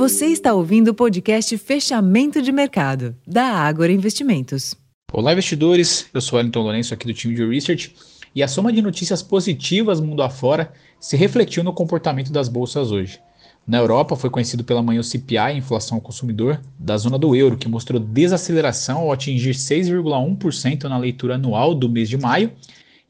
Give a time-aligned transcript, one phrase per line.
[0.00, 4.74] Você está ouvindo o podcast Fechamento de Mercado, da Ágora Investimentos.
[5.12, 6.06] Olá, investidores.
[6.14, 7.94] Eu sou Wellington Lourenço, aqui do time de Research.
[8.34, 13.20] E a soma de notícias positivas mundo afora se refletiu no comportamento das bolsas hoje.
[13.66, 17.58] Na Europa, foi conhecido pela manhã o CPI, inflação ao consumidor, da zona do euro,
[17.58, 22.50] que mostrou desaceleração ao atingir 6,1% na leitura anual do mês de maio,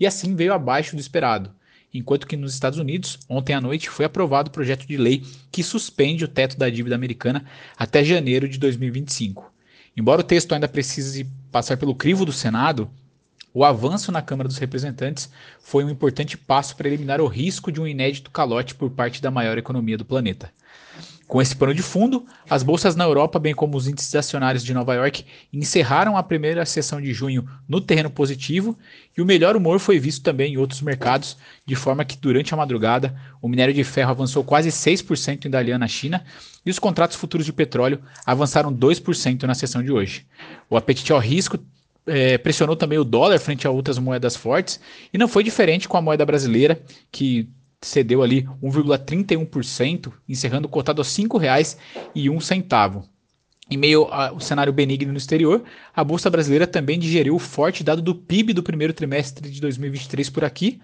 [0.00, 1.52] e assim veio abaixo do esperado
[1.92, 5.62] enquanto que nos Estados Unidos, ontem à noite, foi aprovado o projeto de lei que
[5.62, 7.44] suspende o teto da dívida americana
[7.76, 9.52] até janeiro de 2025.
[9.96, 12.88] Embora o texto ainda precise passar pelo crivo do Senado,
[13.52, 15.28] o avanço na Câmara dos Representantes
[15.60, 19.30] foi um importante passo para eliminar o risco de um inédito calote por parte da
[19.30, 20.52] maior economia do planeta.
[21.30, 24.74] Com esse pano de fundo, as bolsas na Europa, bem como os índices acionários de
[24.74, 28.76] Nova York, encerraram a primeira sessão de junho no terreno positivo
[29.16, 32.56] e o melhor humor foi visto também em outros mercados, de forma que durante a
[32.56, 36.24] madrugada o minério de ferro avançou quase 6% em Dalian na China
[36.66, 40.26] e os contratos futuros de petróleo avançaram 2% na sessão de hoje.
[40.68, 41.60] O apetite ao risco
[42.08, 44.80] é, pressionou também o dólar frente a outras moedas fortes
[45.12, 47.48] e não foi diferente com a moeda brasileira, que
[47.82, 53.04] cedeu ali 1,31%, encerrando cotado a R$ 5,01.
[53.70, 55.62] Em meio ao cenário benigno no exterior,
[55.94, 60.28] a Bolsa Brasileira também digeriu o forte dado do PIB do primeiro trimestre de 2023
[60.28, 60.80] por aqui.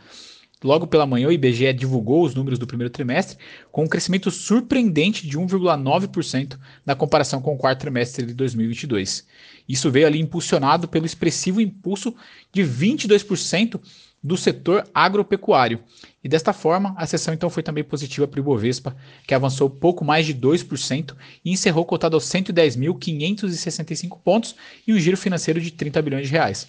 [0.65, 3.37] Logo pela manhã, o IBGE divulgou os números do primeiro trimestre,
[3.71, 9.27] com um crescimento surpreendente de 1,9% na comparação com o quarto trimestre de 2022.
[9.69, 12.15] Isso veio ali impulsionado pelo expressivo impulso
[12.53, 13.79] de 22%
[14.23, 15.81] do setor agropecuário.
[16.25, 18.97] E desta forma, a sessão então foi também positiva para o Ibovespa,
[19.27, 25.17] que avançou pouco mais de 2% e encerrou cotado aos 110.565 pontos e um giro
[25.17, 26.67] financeiro de 30 bilhões de reais.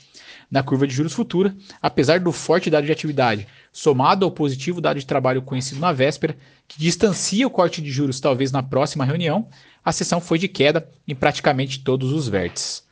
[0.52, 3.48] Na curva de juros futura, apesar do forte dado de atividade,
[3.78, 6.36] somado ao positivo dado de trabalho conhecido na véspera,
[6.68, 9.48] que distancia o corte de juros talvez na próxima reunião,
[9.86, 12.84] a sessão foi de queda em praticamente todos os vértices.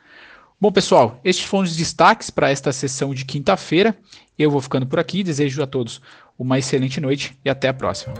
[0.62, 3.98] Bom, pessoal, estes foram os destaques para esta sessão de quinta-feira.
[4.38, 6.00] Eu vou ficando por aqui, desejo a todos
[6.38, 8.14] uma excelente noite e até a próxima.